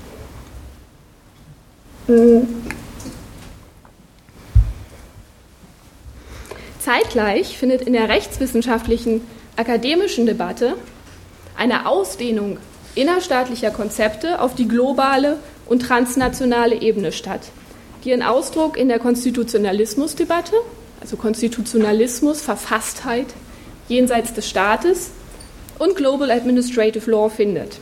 Zeitgleich 6.80 7.58
findet 7.58 7.82
in 7.82 7.92
der 7.92 8.08
rechtswissenschaftlichen 8.08 9.20
akademischen 9.56 10.24
Debatte 10.24 10.76
eine 11.56 11.86
Ausdehnung 11.86 12.56
innerstaatlicher 12.94 13.70
Konzepte 13.70 14.40
auf 14.40 14.54
die 14.54 14.66
globale 14.66 15.36
und 15.66 15.80
transnationale 15.80 16.80
Ebene 16.80 17.12
statt, 17.12 17.50
die 18.04 18.10
ihren 18.10 18.22
Ausdruck 18.22 18.78
in 18.78 18.88
der 18.88 18.98
Konstitutionalismusdebatte, 18.98 20.54
also 21.00 21.16
Konstitutionalismus, 21.16 22.40
Verfasstheit 22.40 23.26
jenseits 23.88 24.32
des 24.32 24.48
Staates 24.48 25.10
und 25.78 25.96
Global 25.96 26.30
Administrative 26.30 27.10
Law 27.10 27.28
findet. 27.28 27.78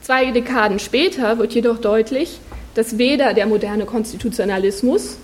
Zwei 0.00 0.30
Dekaden 0.30 0.78
später 0.78 1.38
wird 1.38 1.52
jedoch 1.54 1.78
deutlich, 1.78 2.40
dass 2.74 2.98
weder 2.98 3.34
der 3.34 3.46
moderne 3.46 3.84
Konstitutionalismus 3.84 5.16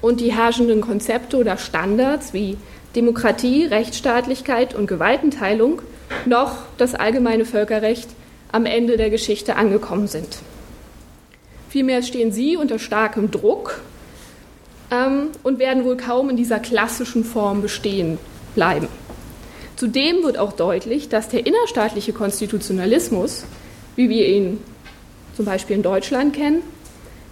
und 0.00 0.20
die 0.20 0.32
herrschenden 0.32 0.80
Konzepte 0.80 1.36
oder 1.36 1.56
Standards 1.56 2.34
wie 2.34 2.56
Demokratie, 2.94 3.64
Rechtsstaatlichkeit 3.64 4.74
und 4.74 4.86
Gewaltenteilung 4.86 5.80
noch 6.26 6.58
das 6.76 6.94
allgemeine 6.94 7.44
Völkerrecht 7.44 8.10
am 8.50 8.66
Ende 8.66 8.96
der 8.96 9.08
Geschichte 9.08 9.56
angekommen 9.56 10.08
sind. 10.08 10.38
Vielmehr 11.70 12.02
stehen 12.02 12.32
sie 12.32 12.58
unter 12.58 12.78
starkem 12.78 13.30
Druck 13.30 13.80
ähm, 14.90 15.28
und 15.42 15.58
werden 15.58 15.84
wohl 15.84 15.96
kaum 15.96 16.28
in 16.28 16.36
dieser 16.36 16.58
klassischen 16.58 17.24
Form 17.24 17.62
bestehen 17.62 18.18
bleiben. 18.54 18.88
Zudem 19.82 20.22
wird 20.22 20.38
auch 20.38 20.52
deutlich, 20.52 21.08
dass 21.08 21.28
der 21.28 21.44
innerstaatliche 21.44 22.12
Konstitutionalismus, 22.12 23.42
wie 23.96 24.08
wir 24.08 24.28
ihn 24.28 24.60
zum 25.34 25.44
Beispiel 25.44 25.74
in 25.74 25.82
Deutschland 25.82 26.36
kennen, 26.36 26.62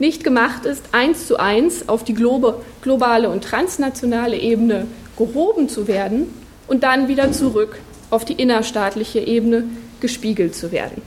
nicht 0.00 0.24
gemacht 0.24 0.66
ist, 0.66 0.82
eins 0.90 1.28
zu 1.28 1.38
eins 1.38 1.88
auf 1.88 2.02
die 2.02 2.12
globale 2.12 3.30
und 3.30 3.44
transnationale 3.44 4.36
Ebene 4.36 4.88
gehoben 5.16 5.68
zu 5.68 5.86
werden 5.86 6.26
und 6.66 6.82
dann 6.82 7.06
wieder 7.06 7.30
zurück 7.30 7.78
auf 8.10 8.24
die 8.24 8.32
innerstaatliche 8.32 9.20
Ebene 9.20 9.66
gespiegelt 10.00 10.56
zu 10.56 10.72
werden. 10.72 11.02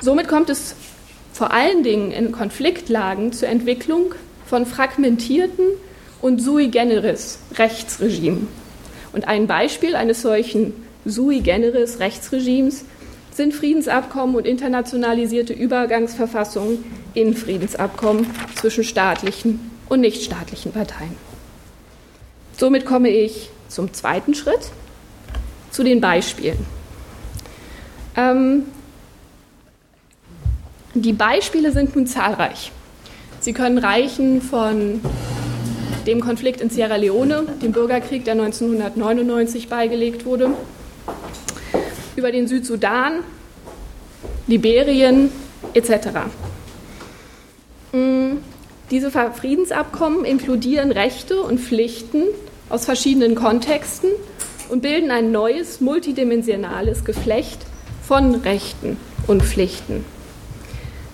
Somit 0.00 0.28
kommt 0.28 0.48
es 0.48 0.76
vor 1.32 1.50
allen 1.50 1.82
Dingen 1.82 2.12
in 2.12 2.30
Konfliktlagen 2.30 3.32
zur 3.32 3.48
Entwicklung 3.48 4.14
von 4.46 4.64
fragmentierten 4.64 5.66
und 6.22 6.40
sui 6.40 6.68
generis 6.68 7.40
Rechtsregimen. 7.56 8.67
Und 9.12 9.26
ein 9.26 9.46
Beispiel 9.46 9.96
eines 9.96 10.22
solchen 10.22 10.72
sui 11.04 11.40
generis 11.40 12.00
Rechtsregimes 12.00 12.84
sind 13.32 13.54
Friedensabkommen 13.54 14.34
und 14.34 14.46
internationalisierte 14.46 15.52
Übergangsverfassungen 15.52 16.84
in 17.14 17.34
Friedensabkommen 17.36 18.26
zwischen 18.56 18.84
staatlichen 18.84 19.70
und 19.88 20.00
nichtstaatlichen 20.00 20.72
Parteien. 20.72 21.16
Somit 22.56 22.84
komme 22.84 23.10
ich 23.10 23.50
zum 23.68 23.92
zweiten 23.94 24.34
Schritt, 24.34 24.70
zu 25.70 25.84
den 25.84 26.00
Beispielen. 26.00 26.58
Ähm, 28.16 28.64
die 30.94 31.12
Beispiele 31.12 31.70
sind 31.70 31.94
nun 31.94 32.06
zahlreich. 32.06 32.72
Sie 33.40 33.52
können 33.52 33.78
reichen 33.78 34.42
von 34.42 35.00
dem 36.08 36.20
Konflikt 36.22 36.62
in 36.62 36.70
Sierra 36.70 36.96
Leone, 36.96 37.44
dem 37.62 37.72
Bürgerkrieg, 37.72 38.24
der 38.24 38.32
1999 38.32 39.68
beigelegt 39.68 40.24
wurde, 40.24 40.50
über 42.16 42.32
den 42.32 42.48
Südsudan, 42.48 43.18
Liberien 44.46 45.30
etc. 45.74 46.08
Mm, 47.92 48.38
diese 48.90 49.10
Friedensabkommen 49.10 50.24
inkludieren 50.24 50.92
Rechte 50.92 51.42
und 51.42 51.60
Pflichten 51.60 52.22
aus 52.70 52.86
verschiedenen 52.86 53.34
Kontexten 53.34 54.08
und 54.70 54.80
bilden 54.80 55.10
ein 55.10 55.30
neues 55.30 55.82
multidimensionales 55.82 57.04
Geflecht 57.04 57.66
von 58.02 58.34
Rechten 58.34 58.96
und 59.26 59.42
Pflichten. 59.42 60.06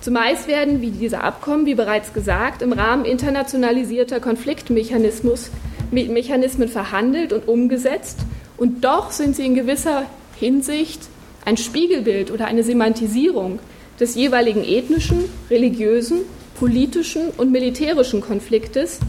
Zumeist 0.04 0.48
werden 0.48 0.82
wie 0.82 0.90
diese 0.90 1.22
Abkommen, 1.22 1.64
wie 1.64 1.74
bereits 1.74 2.12
gesagt, 2.12 2.60
im 2.60 2.74
Rahmen 2.74 3.06
internationalisierter 3.06 4.20
Konfliktmechanismen 4.20 6.68
verhandelt 6.68 7.32
und 7.32 7.48
umgesetzt 7.48 8.18
und 8.58 8.84
doch 8.84 9.12
sind 9.12 9.34
sie 9.34 9.46
in 9.46 9.54
gewisser 9.54 10.04
Hinsicht 10.38 11.00
ein 11.46 11.56
Spiegelbild 11.56 12.30
oder 12.30 12.44
eine 12.44 12.62
Semantisierung 12.62 13.60
des 13.98 14.14
jeweiligen 14.14 14.62
ethnischen, 14.62 15.24
religiösen, 15.48 16.18
politischen 16.58 17.30
und 17.38 17.50
militärischen 17.50 18.20
Konfliktes 18.20 19.00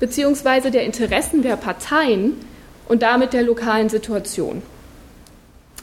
beziehungsweise 0.00 0.70
der 0.70 0.84
Interessen 0.84 1.40
der 1.40 1.56
Parteien 1.56 2.34
und 2.88 3.00
damit 3.00 3.32
der 3.32 3.42
lokalen 3.42 3.88
Situation. 3.88 4.60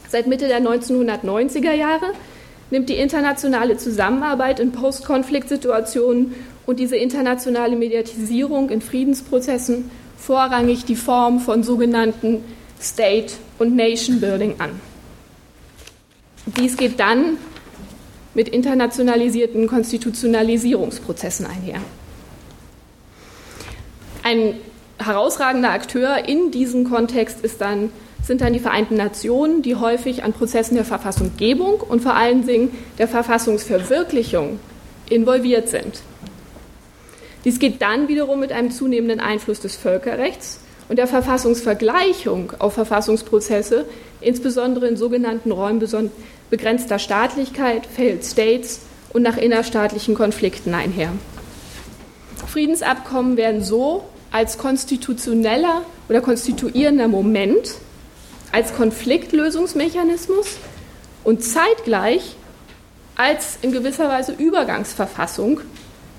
Seit 0.09 0.27
Mitte 0.27 0.47
der 0.47 0.61
1990er 0.61 1.73
Jahre 1.73 2.13
nimmt 2.71 2.89
die 2.89 2.95
internationale 2.95 3.77
Zusammenarbeit 3.77 4.59
in 4.59 4.71
Postkonfliktsituationen 4.71 6.35
und 6.65 6.79
diese 6.79 6.95
internationale 6.95 7.75
Mediatisierung 7.75 8.69
in 8.69 8.81
Friedensprozessen 8.81 9.89
vorrangig 10.17 10.85
die 10.85 10.95
Form 10.95 11.39
von 11.39 11.63
sogenannten 11.63 12.43
State- 12.79 13.33
und 13.57 13.75
Nation-Building 13.75 14.55
an. 14.59 14.79
Dies 16.45 16.77
geht 16.77 16.99
dann 16.99 17.37
mit 18.33 18.49
internationalisierten 18.49 19.67
Konstitutionalisierungsprozessen 19.67 21.45
einher. 21.45 21.79
Ein 24.23 24.55
herausragender 24.99 25.71
Akteur 25.71 26.27
in 26.27 26.51
diesem 26.51 26.89
Kontext 26.89 27.41
ist 27.41 27.61
dann 27.61 27.91
sind 28.29 28.41
dann 28.41 28.53
die 28.53 28.59
Vereinten 28.59 28.95
Nationen, 28.95 29.63
die 29.63 29.75
häufig 29.75 30.23
an 30.23 30.33
Prozessen 30.33 30.75
der 30.75 30.85
Verfassunggebung 30.85 31.81
und 31.81 32.03
vor 32.03 32.13
allen 32.13 32.45
Dingen 32.45 32.69
der 32.99 33.07
Verfassungsverwirklichung 33.07 34.59
involviert 35.09 35.67
sind. 35.67 36.01
Dies 37.43 37.57
geht 37.57 37.81
dann 37.81 38.07
wiederum 38.07 38.39
mit 38.39 38.51
einem 38.51 38.69
zunehmenden 38.69 39.19
Einfluss 39.19 39.61
des 39.61 39.75
Völkerrechts 39.75 40.59
und 40.89 40.97
der 40.99 41.07
Verfassungsvergleichung 41.07 42.53
auf 42.59 42.73
Verfassungsprozesse, 42.73 43.85
insbesondere 44.21 44.87
in 44.87 44.95
sogenannten 44.95 45.51
Räumen 45.51 45.81
begrenzter 46.51 46.99
Staatlichkeit, 46.99 47.87
Failed 47.87 48.23
States 48.23 48.81
und 49.11 49.23
nach 49.23 49.37
innerstaatlichen 49.37 50.13
Konflikten 50.13 50.75
einher. 50.75 51.13
Friedensabkommen 52.45 53.37
werden 53.37 53.63
so 53.63 54.03
als 54.29 54.59
konstitutioneller 54.59 55.81
oder 56.07 56.21
konstituierender 56.21 57.07
Moment 57.07 57.79
als 58.51 58.73
Konfliktlösungsmechanismus 58.73 60.57
und 61.23 61.43
zeitgleich 61.43 62.35
als 63.15 63.59
in 63.61 63.71
gewisser 63.71 64.09
Weise 64.09 64.31
Übergangsverfassung 64.31 65.61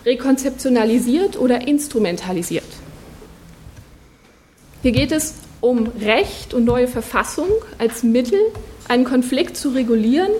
rekonzeptionalisiert 0.04 1.38
oder 1.38 1.66
instrumentalisiert. 1.66 2.64
Hier 4.82 4.92
geht 4.92 5.12
es 5.12 5.34
um 5.60 5.88
Recht 6.00 6.54
und 6.54 6.64
neue 6.64 6.88
Verfassung 6.88 7.48
als 7.78 8.02
Mittel, 8.02 8.40
einen 8.88 9.04
Konflikt 9.04 9.56
zu 9.56 9.70
regulieren 9.70 10.30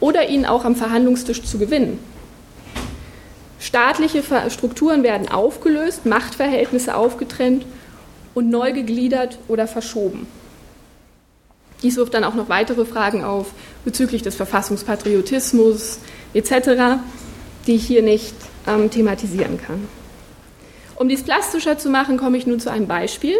oder 0.00 0.28
ihn 0.28 0.44
auch 0.44 0.64
am 0.64 0.76
Verhandlungstisch 0.76 1.42
zu 1.42 1.58
gewinnen. 1.58 1.98
Staatliche 3.58 4.22
Strukturen 4.50 5.02
werden 5.02 5.28
aufgelöst, 5.28 6.04
Machtverhältnisse 6.04 6.96
aufgetrennt 6.96 7.64
und 8.34 8.50
neu 8.50 8.72
gegliedert 8.72 9.38
oder 9.48 9.66
verschoben. 9.66 10.26
Dies 11.82 11.96
wirft 11.96 12.14
dann 12.14 12.24
auch 12.24 12.34
noch 12.34 12.48
weitere 12.48 12.84
Fragen 12.84 13.24
auf 13.24 13.52
bezüglich 13.84 14.22
des 14.22 14.34
Verfassungspatriotismus 14.34 15.98
etc., 16.34 17.00
die 17.66 17.74
ich 17.74 17.86
hier 17.86 18.02
nicht 18.02 18.34
ähm, 18.66 18.90
thematisieren 18.90 19.60
kann. 19.60 19.88
Um 20.96 21.08
dies 21.08 21.22
plastischer 21.22 21.78
zu 21.78 21.90
machen, 21.90 22.16
komme 22.16 22.36
ich 22.36 22.46
nun 22.46 22.60
zu 22.60 22.70
einem 22.70 22.86
Beispiel, 22.86 23.36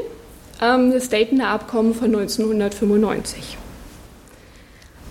ähm, 0.60 0.92
das 0.92 1.08
Daytoner 1.08 1.48
Abkommen 1.48 1.94
von 1.94 2.06
1995. 2.06 3.56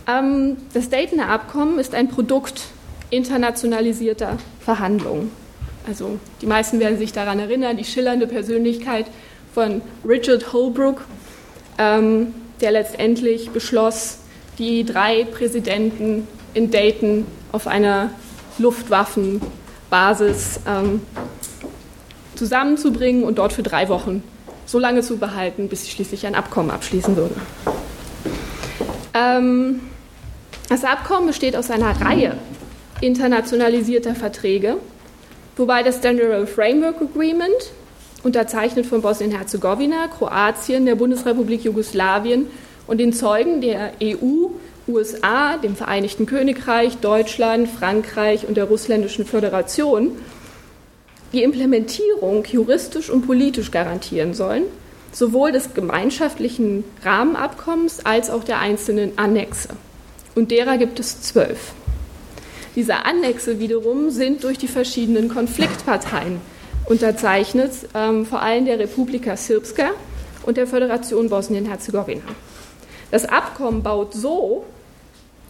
Ähm, 0.07 0.57
das 0.73 0.89
Daytoner 0.89 1.29
Abkommen 1.29 1.79
ist 1.79 1.95
ein 1.95 2.09
Produkt 2.09 2.63
internationalisierter 3.09 4.37
Verhandlungen. 4.59 5.31
Also 5.87 6.19
die 6.41 6.45
meisten 6.45 6.79
werden 6.79 6.97
sich 6.97 7.11
daran 7.11 7.39
erinnern, 7.39 7.77
die 7.77 7.85
schillernde 7.85 8.27
Persönlichkeit 8.27 9.07
von 9.53 9.81
Richard 10.05 10.53
Holbrooke, 10.53 11.01
ähm, 11.77 12.33
der 12.61 12.71
letztendlich 12.71 13.51
beschloss, 13.51 14.19
die 14.57 14.85
drei 14.85 15.25
Präsidenten 15.25 16.27
in 16.53 16.71
Dayton 16.71 17.25
auf 17.51 17.67
einer 17.67 18.11
Luftwaffenbasis 18.57 20.61
ähm, 20.67 21.01
zusammenzubringen 22.35 23.23
und 23.23 23.37
dort 23.37 23.53
für 23.53 23.63
drei 23.63 23.89
Wochen 23.89 24.23
so 24.65 24.79
lange 24.79 25.01
zu 25.01 25.17
behalten, 25.17 25.67
bis 25.67 25.85
sie 25.85 25.91
schließlich 25.91 26.25
ein 26.25 26.35
Abkommen 26.35 26.71
abschließen 26.71 27.15
würden. 27.15 27.39
Ähm, 29.13 29.81
das 30.69 30.83
Abkommen 30.83 31.27
besteht 31.27 31.55
aus 31.55 31.69
einer 31.69 31.99
Reihe 31.99 32.37
internationalisierter 33.01 34.15
Verträge, 34.15 34.77
wobei 35.57 35.83
das 35.83 36.01
General 36.01 36.47
Framework 36.47 37.01
Agreement, 37.01 37.71
unterzeichnet 38.23 38.85
von 38.85 39.01
Bosnien-Herzegowina, 39.01 40.07
Kroatien, 40.07 40.85
der 40.85 40.95
Bundesrepublik 40.95 41.63
Jugoslawien 41.63 42.47
und 42.87 42.99
den 42.99 43.13
Zeugen 43.13 43.61
der 43.61 43.93
EU, 44.01 44.47
USA, 44.87 45.57
dem 45.57 45.75
Vereinigten 45.75 46.25
Königreich, 46.25 46.97
Deutschland, 46.97 47.67
Frankreich 47.67 48.47
und 48.47 48.57
der 48.57 48.65
Russländischen 48.65 49.25
Föderation 49.25 50.17
die 51.33 51.43
Implementierung 51.43 52.43
juristisch 52.45 53.09
und 53.09 53.25
politisch 53.25 53.71
garantieren 53.71 54.33
sollen, 54.33 54.63
sowohl 55.13 55.51
des 55.51 55.73
gemeinschaftlichen 55.73 56.83
Rahmenabkommens 57.03 58.05
als 58.05 58.29
auch 58.29 58.43
der 58.43 58.59
einzelnen 58.59 59.17
Annexe. 59.17 59.69
Und 60.35 60.51
derer 60.51 60.77
gibt 60.77 60.99
es 60.99 61.21
zwölf. 61.21 61.73
Diese 62.75 63.05
Annexe 63.05 63.59
wiederum 63.59 64.09
sind 64.09 64.43
durch 64.43 64.57
die 64.57 64.67
verschiedenen 64.67 65.29
Konfliktparteien 65.29 66.39
unterzeichnet, 66.91 67.71
ähm, 67.95 68.25
vor 68.25 68.41
allem 68.41 68.65
der 68.65 68.77
Republika 68.77 69.37
Srpska 69.37 69.91
und 70.43 70.57
der 70.57 70.67
Föderation 70.67 71.29
Bosnien-Herzegowina. 71.29 72.21
Das 73.11 73.25
Abkommen 73.25 73.81
baut 73.81 74.13
so 74.13 74.65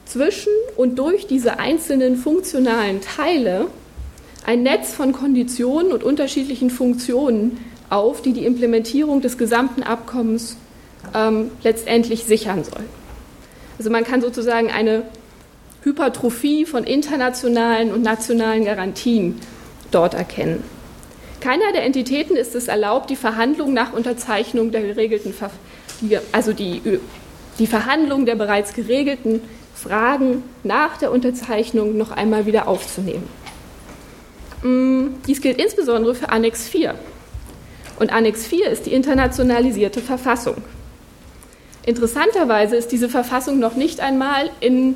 zwischen 0.05 0.51
und 0.77 0.99
durch 0.99 1.25
diese 1.25 1.57
einzelnen 1.57 2.15
funktionalen 2.15 3.01
Teile 3.01 3.67
ein 4.45 4.61
Netz 4.61 4.93
von 4.93 5.13
Konditionen 5.13 5.91
und 5.91 6.03
unterschiedlichen 6.03 6.69
Funktionen 6.69 7.57
auf, 7.89 8.21
die 8.21 8.33
die 8.33 8.45
Implementierung 8.45 9.21
des 9.21 9.37
gesamten 9.37 9.81
Abkommens 9.81 10.57
ähm, 11.15 11.49
letztendlich 11.63 12.23
sichern 12.23 12.63
soll. 12.63 12.83
Also 13.79 13.89
man 13.89 14.03
kann 14.03 14.21
sozusagen 14.21 14.69
eine 14.69 15.03
Hypertrophie 15.83 16.65
von 16.65 16.83
internationalen 16.83 17.91
und 17.91 18.03
nationalen 18.03 18.63
Garantien 18.63 19.39
dort 19.89 20.13
erkennen. 20.13 20.63
Keiner 21.41 21.73
der 21.73 21.83
Entitäten 21.83 22.35
ist 22.35 22.55
es 22.55 22.67
erlaubt, 22.67 23.09
die 23.09 23.15
Verhandlung 23.15 23.73
nach 23.73 23.93
Unterzeichnung 23.93 24.71
der 24.71 24.81
geregelten, 24.81 25.33
also 26.31 26.53
die, 26.53 26.81
die 27.59 27.67
Verhandlung 27.67 28.25
der 28.25 28.35
bereits 28.35 28.73
geregelten 28.73 29.41
Fragen 29.75 30.43
nach 30.63 30.97
der 30.97 31.11
Unterzeichnung 31.11 31.97
noch 31.97 32.11
einmal 32.11 32.45
wieder 32.45 32.67
aufzunehmen. 32.67 33.27
Mm, 34.61 35.15
dies 35.27 35.41
gilt 35.41 35.59
insbesondere 35.59 36.13
für 36.13 36.29
Annex 36.29 36.67
4. 36.67 36.93
Und 37.99 38.13
Annex 38.13 38.45
4 38.45 38.69
ist 38.69 38.85
die 38.85 38.93
internationalisierte 38.93 40.01
Verfassung. 40.01 40.57
Interessanterweise 41.85 42.75
ist 42.75 42.91
diese 42.91 43.09
Verfassung 43.09 43.57
noch 43.57 43.75
nicht 43.75 43.99
einmal 43.99 44.51
in 44.59 44.95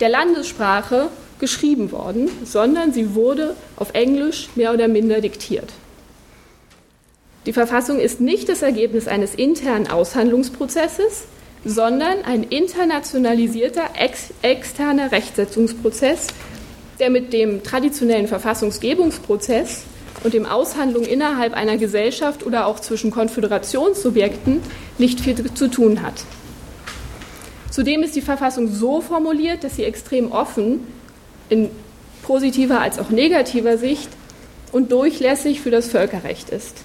der 0.00 0.10
Landessprache 0.10 1.08
geschrieben 1.44 1.92
worden, 1.92 2.30
sondern 2.42 2.94
sie 2.94 3.14
wurde 3.14 3.54
auf 3.76 3.92
Englisch 3.92 4.48
mehr 4.54 4.72
oder 4.72 4.88
minder 4.88 5.20
diktiert. 5.20 5.70
Die 7.44 7.52
Verfassung 7.52 8.00
ist 8.00 8.18
nicht 8.18 8.48
das 8.48 8.62
Ergebnis 8.62 9.08
eines 9.08 9.34
internen 9.34 9.90
Aushandlungsprozesses, 9.90 11.24
sondern 11.66 12.24
ein 12.24 12.44
internationalisierter 12.44 13.90
ex 13.98 14.30
externer 14.40 15.12
Rechtsetzungsprozess, 15.12 16.28
der 16.98 17.10
mit 17.10 17.34
dem 17.34 17.62
traditionellen 17.62 18.26
Verfassungsgebungsprozess 18.26 19.82
und 20.22 20.32
dem 20.32 20.46
Aushandlung 20.46 21.04
innerhalb 21.04 21.52
einer 21.52 21.76
Gesellschaft 21.76 22.46
oder 22.46 22.66
auch 22.66 22.80
zwischen 22.80 23.10
Konföderationssubjekten 23.10 24.62
nicht 24.96 25.20
viel 25.20 25.52
zu 25.52 25.68
tun 25.68 26.00
hat. 26.00 26.24
Zudem 27.70 28.02
ist 28.02 28.16
die 28.16 28.22
Verfassung 28.22 28.68
so 28.68 29.02
formuliert, 29.02 29.62
dass 29.62 29.76
sie 29.76 29.84
extrem 29.84 30.32
offen 30.32 30.86
in 31.48 31.70
positiver 32.22 32.80
als 32.80 32.98
auch 32.98 33.10
negativer 33.10 33.78
Sicht 33.78 34.08
und 34.72 34.92
durchlässig 34.92 35.60
für 35.60 35.70
das 35.70 35.88
Völkerrecht 35.88 36.50
ist. 36.50 36.78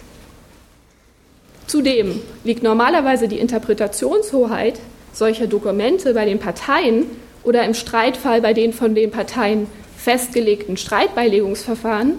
Zudem 1.67 2.21
liegt 2.43 2.63
normalerweise 2.63 3.27
die 3.27 3.39
Interpretationshoheit 3.39 4.79
solcher 5.13 5.47
Dokumente 5.47 6.13
bei 6.13 6.25
den 6.25 6.39
Parteien 6.39 7.05
oder 7.43 7.63
im 7.63 7.73
Streitfall 7.73 8.41
bei 8.41 8.53
den 8.53 8.73
von 8.73 8.95
den 8.95 9.11
Parteien 9.11 9.67
festgelegten 9.97 10.77
Streitbeilegungsverfahren, 10.77 12.13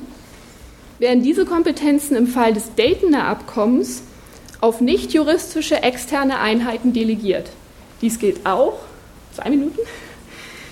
werden 0.99 1.23
diese 1.23 1.47
Kompetenzen 1.47 2.17
im 2.17 2.27
Fall 2.27 2.53
des 2.53 2.75
Daytoner 2.77 3.27
Abkommens 3.27 4.03
auf 4.61 4.81
nicht 4.81 5.13
juristische 5.15 5.83
externe 5.83 6.39
Einheiten 6.39 6.93
delegiert. 6.93 7.49
Dies 8.03 8.19
gilt 8.19 8.45
auch, 8.45 8.79
zwei 9.35 9.51
Minuten, 9.51 9.79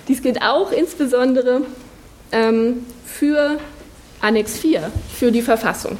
dies 0.09 0.23
gilt 0.23 0.43
auch 0.43 0.73
insbesondere 0.73 1.63
ähm, 2.33 2.85
für 3.05 3.59
Annex 4.21 4.59
4, 4.59 4.91
für 5.15 5.31
die 5.31 5.43
Verfassung. 5.43 5.99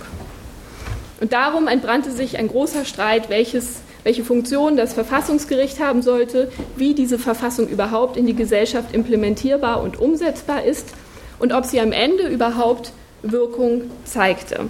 Und 1.21 1.33
darum 1.33 1.69
entbrannte 1.69 2.11
sich 2.11 2.39
ein 2.39 2.49
großer 2.49 2.85
Streit, 2.85 3.29
welches, 3.29 3.81
welche 4.05 4.25
Funktion 4.25 4.77
das 4.77 4.95
Verfassungsgericht 4.95 5.81
haben 5.81 6.03
sollte, 6.03 6.51
wie 6.77 6.95
diese 6.95 7.19
Verfassung 7.19 7.69
überhaupt 7.69 8.17
in 8.17 8.27
die 8.27 8.35
Gesellschaft 8.35 8.95
implementierbar 8.95 9.83
und 9.83 9.99
umsetzbar 9.99 10.65
ist 10.65 10.87
und 11.39 11.53
ob 11.53 11.65
sie 11.65 11.81
am 11.81 11.93
Ende 11.93 12.29
überhaupt 12.29 12.93
Wirkung 13.23 13.91
zeigte. 14.05 14.67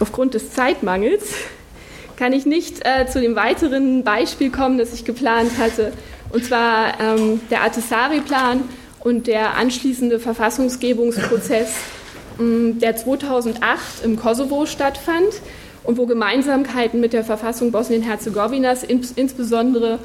Aufgrund 0.00 0.34
des 0.34 0.52
Zeitmangels 0.52 1.32
kann 2.16 2.32
ich 2.32 2.44
nicht 2.44 2.84
äh, 2.84 3.06
zu 3.06 3.20
dem 3.20 3.36
weiteren 3.36 4.02
Beispiel 4.02 4.50
kommen, 4.50 4.78
das 4.78 4.92
ich 4.92 5.04
geplant 5.04 5.52
hatte, 5.58 5.92
und 6.30 6.44
zwar 6.44 7.00
ähm, 7.00 7.40
der 7.50 7.64
Atessari-Plan 7.64 8.62
und 9.00 9.26
der 9.26 9.56
anschließende 9.56 10.18
Verfassungsgebungsprozess, 10.18 11.72
ähm, 12.38 12.78
der 12.78 12.96
2008 12.96 14.04
im 14.04 14.16
Kosovo 14.16 14.66
stattfand 14.66 15.40
und 15.84 15.96
wo 15.96 16.06
Gemeinsamkeiten 16.06 17.00
mit 17.00 17.12
der 17.12 17.24
Verfassung 17.24 17.72
Bosnien-Herzegowinas, 17.72 18.82
ins, 18.82 19.12
insbesondere 19.12 19.98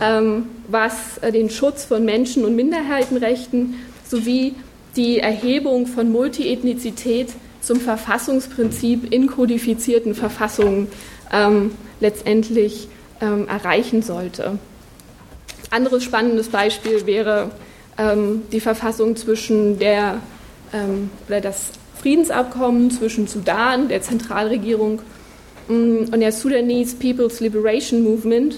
ähm, 0.00 0.46
was 0.66 1.18
äh, 1.18 1.30
den 1.30 1.50
Schutz 1.50 1.84
von 1.84 2.04
Menschen- 2.04 2.44
und 2.44 2.56
Minderheitenrechten 2.56 3.74
sowie 4.04 4.54
die 4.96 5.20
Erhebung 5.20 5.86
von 5.86 6.10
Multiethnizität 6.10 7.28
zum 7.60 7.80
Verfassungsprinzip 7.80 9.12
in 9.12 9.26
kodifizierten 9.26 10.14
Verfassungen 10.14 10.88
ähm, 11.32 11.72
letztendlich 12.00 12.88
ähm, 13.20 13.46
erreichen 13.48 14.02
sollte. 14.02 14.58
Anderes 15.70 16.04
spannendes 16.04 16.48
Beispiel 16.48 17.06
wäre 17.06 17.50
ähm, 17.98 18.42
die 18.52 18.60
Verfassung 18.60 19.16
zwischen 19.16 19.78
der 19.78 20.20
ähm, 20.72 21.10
oder 21.26 21.40
das 21.40 21.70
Friedensabkommen 22.00 22.90
zwischen 22.90 23.26
Sudan, 23.26 23.88
der 23.88 24.02
Zentralregierung 24.02 25.00
mm, 25.68 26.12
und 26.12 26.20
der 26.20 26.32
Sudanese 26.32 26.96
People's 26.96 27.40
Liberation 27.40 28.02
Movement, 28.02 28.56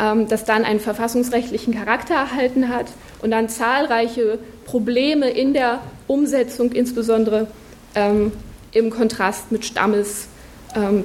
ähm, 0.00 0.28
das 0.28 0.44
dann 0.44 0.64
einen 0.64 0.80
verfassungsrechtlichen 0.80 1.74
Charakter 1.74 2.14
erhalten 2.14 2.68
hat 2.68 2.86
und 3.20 3.30
dann 3.30 3.48
zahlreiche 3.48 4.38
Probleme 4.64 5.30
in 5.30 5.52
der 5.52 5.80
Umsetzung, 6.06 6.72
insbesondere 6.72 7.46
ähm, 7.94 8.32
im 8.72 8.90
Kontrast 8.90 9.52
mit 9.52 9.64
Stammes- 9.64 10.28
ähm, 10.74 11.04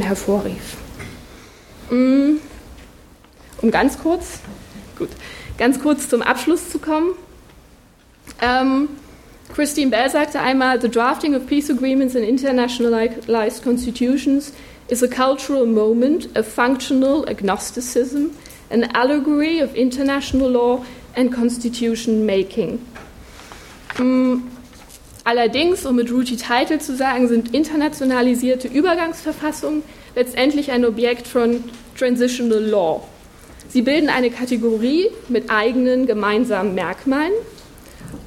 hervorrief. 0.00 0.76
Mm, 1.90 2.36
um 3.60 3.70
ganz 3.70 3.98
kurz, 3.98 4.38
gut, 4.96 5.10
ganz 5.58 5.80
kurz 5.80 6.08
zum 6.08 6.22
Abschluss 6.22 6.70
zu 6.70 6.78
kommen. 6.78 7.14
Ähm, 8.40 8.88
Christine 9.54 9.90
Bell 9.90 10.08
sagte 10.08 10.40
einmal, 10.40 10.80
The 10.80 10.88
drafting 10.88 11.34
of 11.34 11.46
peace 11.46 11.70
agreements 11.70 12.16
and 12.16 12.24
internationalized 12.24 13.62
constitutions 13.62 14.52
is 14.88 15.02
a 15.02 15.08
cultural 15.08 15.66
moment, 15.66 16.28
a 16.36 16.42
functional 16.42 17.28
agnosticism, 17.28 18.30
an 18.70 18.84
allegory 18.94 19.60
of 19.60 19.74
international 19.74 20.48
law 20.48 20.84
and 21.16 21.32
constitution 21.32 22.24
making. 22.24 22.78
Mm, 23.98 24.42
allerdings, 25.24 25.84
um 25.84 25.96
mit 25.96 26.10
Ruti 26.10 26.36
Title 26.36 26.78
zu 26.78 26.96
sagen, 26.96 27.28
sind 27.28 27.54
internationalisierte 27.54 28.68
Übergangsverfassungen 28.68 29.82
letztendlich 30.14 30.70
ein 30.70 30.84
Objekt 30.84 31.26
von 31.26 31.62
Transitional 31.98 32.62
Law. 32.62 33.06
Sie 33.72 33.80
bilden 33.80 34.10
eine 34.10 34.30
Kategorie 34.30 35.08
mit 35.28 35.48
eigenen 35.48 36.06
gemeinsamen 36.06 36.74
Merkmalen. 36.74 37.32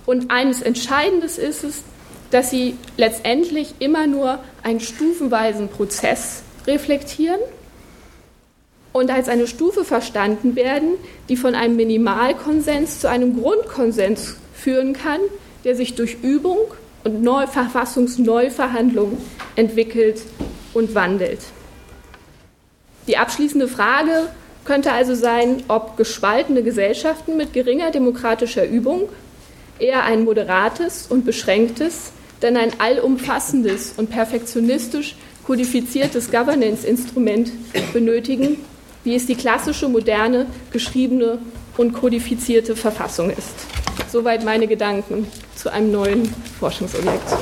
Und 0.07 0.31
eines 0.31 0.63
Entscheidendes 0.63 1.37
ist 1.37 1.63
es, 1.63 1.83
dass 2.31 2.49
sie 2.49 2.75
letztendlich 2.97 3.75
immer 3.77 4.07
nur 4.07 4.39
einen 4.63 4.79
stufenweisen 4.79 5.67
Prozess 5.67 6.41
reflektieren 6.65 7.39
und 8.91 9.11
als 9.11 9.29
eine 9.29 9.45
Stufe 9.45 9.85
verstanden 9.85 10.55
werden, 10.55 10.95
die 11.29 11.37
von 11.37 11.53
einem 11.53 11.75
Minimalkonsens 11.75 12.99
zu 12.99 13.07
einem 13.07 13.39
Grundkonsens 13.39 14.37
führen 14.55 14.93
kann, 14.93 15.19
der 15.63 15.75
sich 15.75 15.93
durch 15.93 16.17
Übung 16.23 16.57
und 17.03 17.21
Neu 17.21 17.45
Verfassungsneuverhandlung 17.45 19.19
entwickelt 19.55 20.23
und 20.73 20.95
wandelt. 20.95 21.41
Die 23.07 23.17
abschließende 23.17 23.67
Frage 23.67 24.29
könnte 24.65 24.91
also 24.91 25.15
sein, 25.15 25.63
ob 25.67 25.95
gespaltene 25.95 26.63
Gesellschaften 26.63 27.37
mit 27.37 27.53
geringer 27.53 27.91
demokratischer 27.91 28.65
Übung 28.65 29.09
eher 29.79 30.03
ein 30.03 30.23
moderates 30.23 31.07
und 31.07 31.25
beschränktes, 31.25 32.11
denn 32.41 32.57
ein 32.57 32.71
allumfassendes 32.79 33.93
und 33.97 34.09
perfektionistisch 34.09 35.15
kodifiziertes 35.45 36.31
Governance-Instrument 36.31 37.51
benötigen, 37.93 38.57
wie 39.03 39.15
es 39.15 39.27
die 39.27 39.35
klassische, 39.35 39.87
moderne, 39.87 40.47
geschriebene 40.71 41.37
und 41.77 41.93
kodifizierte 41.93 42.75
Verfassung 42.75 43.29
ist. 43.29 43.53
Soweit 44.11 44.43
meine 44.43 44.67
Gedanken 44.67 45.27
zu 45.55 45.71
einem 45.71 45.91
neuen 45.91 46.33
Forschungsobjekt. 46.59 47.37